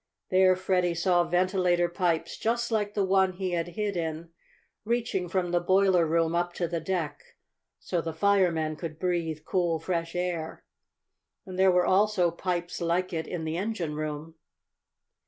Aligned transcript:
There 0.31 0.55
Freddie 0.55 0.95
saw 0.95 1.23
ventilator 1.25 1.87
pipes, 1.87 2.43
like 2.71 2.95
the 2.95 3.05
one 3.05 3.33
he 3.33 3.51
had 3.51 3.67
hid 3.77 3.95
in, 3.95 4.29
reaching 4.83 5.29
from 5.29 5.51
the 5.51 5.59
boiler 5.59 6.07
room 6.07 6.33
up 6.33 6.53
to 6.53 6.67
the 6.67 6.79
deck, 6.79 7.21
so 7.79 8.01
the 8.01 8.11
firemen 8.11 8.77
could 8.77 8.97
breathe 8.97 9.45
cool, 9.45 9.77
fresh 9.77 10.15
air. 10.15 10.63
And 11.45 11.59
there 11.59 11.69
were 11.71 11.85
also 11.85 12.31
pipes 12.31 12.81
like 12.81 13.13
it 13.13 13.27
in 13.27 13.43
the 13.43 13.57
engine 13.57 13.93
room. 13.93 14.33